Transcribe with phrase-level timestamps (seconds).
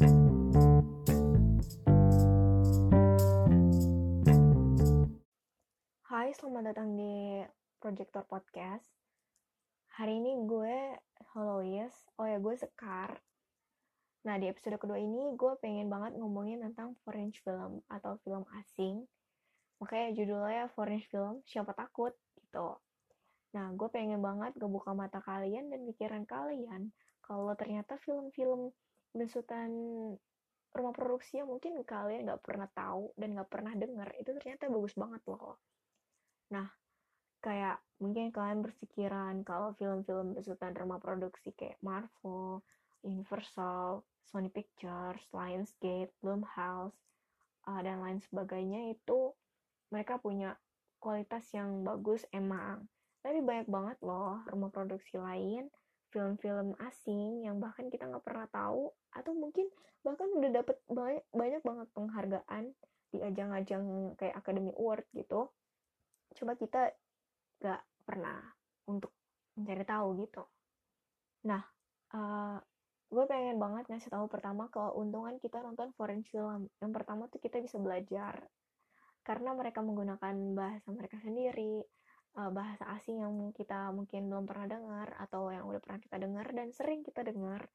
[0.00, 0.08] Hai,
[6.32, 7.44] selamat datang di
[7.76, 8.88] Projector Podcast.
[10.00, 10.96] Hari ini gue
[11.36, 13.20] Halo Yes, oh ya gue Sekar.
[14.24, 19.04] Nah, di episode kedua ini gue pengen banget ngomongin tentang foreign film atau film asing.
[19.84, 22.80] Makanya judulnya foreign film, siapa takut gitu.
[23.52, 26.88] Nah, gue pengen banget ngebuka mata kalian dan pikiran kalian
[27.20, 28.72] kalau ternyata film-film
[29.16, 29.70] besutan
[30.70, 34.94] rumah produksi yang mungkin kalian gak pernah tahu dan gak pernah denger itu ternyata bagus
[34.94, 35.58] banget loh
[36.50, 36.66] Nah,
[37.40, 42.60] kayak mungkin kalian berpikiran kalau film-film besutan rumah produksi kayak Marvel,
[43.06, 46.98] Universal, Sony Pictures, Lionsgate, Blumhouse,
[47.70, 49.30] uh, dan lain sebagainya itu
[49.94, 50.58] mereka punya
[50.98, 52.86] kualitas yang bagus emang.
[53.22, 55.70] Tapi banyak banget loh rumah produksi lain,
[56.10, 59.70] film-film asing yang bahkan kita nggak pernah tahu atau mungkin
[60.02, 62.64] bahkan udah dapet banyak, banyak banget penghargaan
[63.10, 65.50] di ajang-ajang kayak Academy Award gitu
[66.34, 66.94] coba kita
[67.60, 68.38] gak pernah
[68.86, 69.12] untuk
[69.58, 70.42] mencari tahu gitu.
[71.46, 71.62] Nah,
[72.14, 72.58] uh,
[73.10, 76.70] gue pengen banget ngasih tahu pertama keuntungan kita nonton foreign film.
[76.78, 78.46] Yang pertama tuh kita bisa belajar
[79.20, 81.84] karena mereka menggunakan bahasa mereka sendiri,
[82.38, 86.46] uh, bahasa asing yang kita mungkin belum pernah dengar atau yang udah pernah kita dengar
[86.54, 87.66] dan sering kita dengar.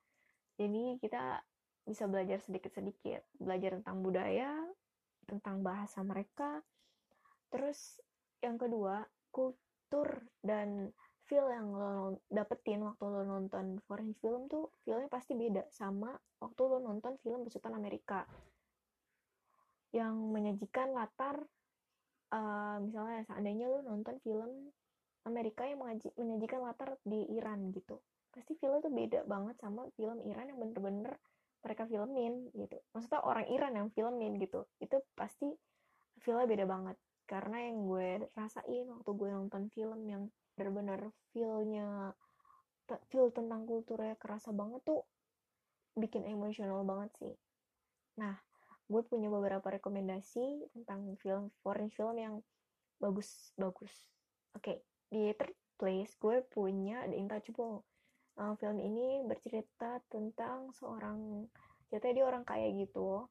[0.56, 1.44] Jadi kita
[1.86, 4.52] bisa belajar sedikit-sedikit, belajar tentang budaya,
[5.28, 6.64] tentang bahasa mereka,
[7.54, 8.02] terus
[8.42, 10.94] yang kedua kultur dan
[11.26, 16.62] feel yang lo dapetin waktu lo nonton foreign film tuh feelnya pasti beda sama waktu
[16.62, 18.26] lo nonton film besutan Amerika.
[19.90, 21.42] Yang menyajikan latar
[22.32, 24.72] uh, misalnya seandainya lo nonton film
[25.26, 28.02] Amerika yang menyajikan latar di Iran gitu
[28.36, 31.16] pasti feelnya tuh beda banget sama film Iran yang bener-bener
[31.64, 32.78] mereka filmin gitu.
[32.92, 35.50] Maksudnya orang Iran yang filmin gitu itu pasti
[36.20, 36.98] feelnya beda banget.
[37.26, 42.14] Karena yang gue rasain waktu gue nonton film yang bener-bener feelnya
[43.10, 45.08] feel tentang kulturnya kerasa banget tuh
[45.98, 47.34] bikin emosional banget sih.
[48.20, 48.36] Nah
[48.86, 52.36] gue punya beberapa rekomendasi tentang film foreign film yang
[53.02, 53.94] bagus-bagus
[54.56, 54.78] oke okay.
[55.10, 57.84] di third place gue punya The Intouchable.
[58.36, 61.48] Uh, film ini bercerita tentang seorang
[61.88, 63.28] ceritanya dia orang kaya gitu.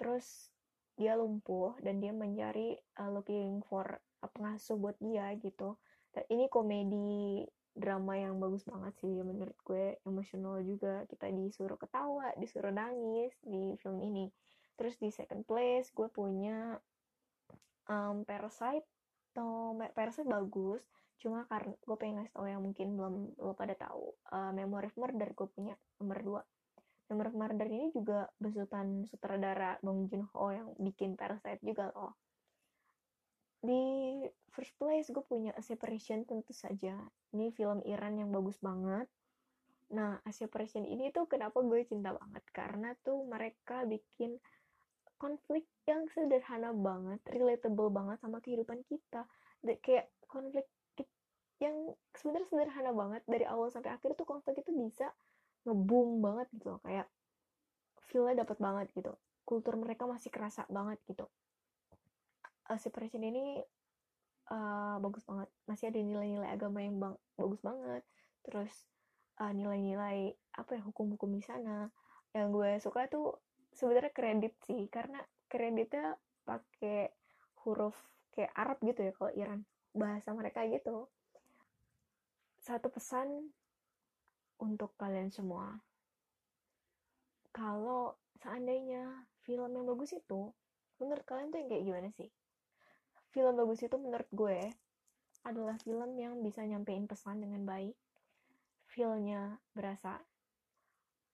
[0.00, 0.48] Terus
[0.96, 5.76] dia lumpuh dan dia mencari uh, looking for pengasuh buat dia gitu.
[6.12, 10.00] Ini komedi drama yang bagus banget sih menurut gue.
[10.04, 11.04] Emosional juga.
[11.08, 14.28] Kita disuruh ketawa disuruh nangis di film ini
[14.80, 16.80] terus di second place gue punya
[17.92, 18.88] um, Parasite
[19.36, 20.80] atau Parasite bagus
[21.20, 24.96] cuma karena gue pengen ngasih tau yang mungkin belum lo pada tahu uh, Memory of
[24.96, 26.40] Murder gue punya nomor 2
[27.10, 32.14] Nomor Murder ini juga besutan sutradara Bong Joon-ho yang bikin Parasite juga loh.
[33.58, 33.82] Di
[34.54, 36.94] first place gue punya A Separation tentu saja.
[37.34, 39.10] Ini film Iran yang bagus banget.
[39.90, 42.46] Nah, A Separation ini tuh kenapa gue cinta banget?
[42.54, 44.38] Karena tuh mereka bikin
[45.20, 49.28] konflik yang sederhana banget, relatable banget sama kehidupan kita.
[49.60, 50.64] De kayak konflik
[51.60, 55.12] yang sebenarnya sederhana banget dari awal sampai akhir tuh konflik itu bisa
[55.68, 57.04] ngeboom banget gitu loh kayak
[58.08, 59.12] feelnya dapat banget gitu.
[59.44, 61.28] Kultur mereka masih kerasa banget gitu.
[62.64, 63.60] Uh, separation ini
[64.48, 65.52] uh, bagus banget.
[65.68, 68.02] Masih ada nilai-nilai agama yang bang bagus banget.
[68.40, 68.72] Terus
[69.40, 70.18] nilai nilai-nilai
[70.56, 71.92] apa ya hukum-hukum di sana.
[72.32, 73.36] Yang gue suka tuh
[73.74, 77.10] sebenarnya kredit sih karena kreditnya pakai
[77.64, 77.96] huruf
[78.34, 79.60] kayak Arab gitu ya kalau Iran
[79.90, 81.10] bahasa mereka gitu
[82.60, 83.50] satu pesan
[84.60, 85.80] untuk kalian semua.
[87.50, 90.52] Kalau seandainya film yang bagus itu,
[91.00, 92.30] menurut kalian tuh yang kayak gimana sih?
[93.32, 94.60] Film bagus itu menurut gue
[95.42, 97.96] adalah film yang bisa nyampein pesan dengan baik.
[98.92, 100.20] Feelnya berasa.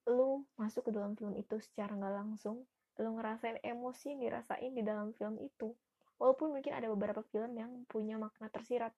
[0.06, 2.65] Lu masuk ke dalam film itu secara nggak langsung,
[3.03, 5.75] lu ngerasain emosi yang dirasain di dalam film itu.
[6.16, 8.95] Walaupun mungkin ada beberapa film yang punya makna tersirat,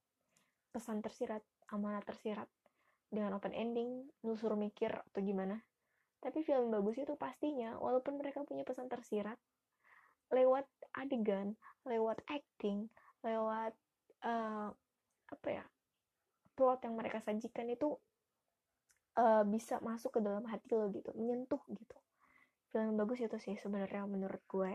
[0.71, 1.43] pesan tersirat,
[1.73, 2.47] amanat tersirat
[3.09, 5.57] dengan open ending lu suruh mikir atau gimana
[6.19, 9.39] tapi film bagus itu pastinya walaupun mereka punya pesan tersirat
[10.29, 11.57] lewat adegan
[11.89, 12.93] lewat acting
[13.25, 13.73] lewat
[14.29, 14.69] uh,
[15.29, 15.65] apa ya
[16.53, 17.97] plot yang mereka sajikan itu
[19.19, 21.97] uh, bisa masuk ke dalam hati lo gitu menyentuh gitu
[22.71, 24.73] film bagus itu sih sebenarnya menurut gue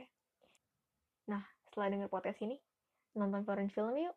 [1.31, 2.59] nah setelah denger podcast ini
[3.15, 4.15] nonton foreign film yuk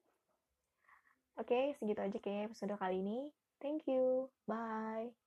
[1.38, 3.30] oke segitu aja kayak episode kali ini
[3.60, 4.28] Thank you.
[4.46, 5.25] Bye.